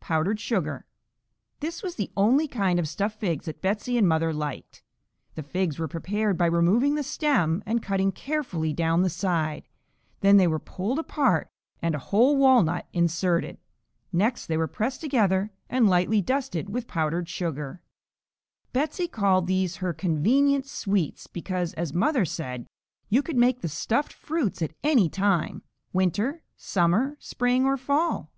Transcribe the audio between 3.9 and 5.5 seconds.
and mother liked. The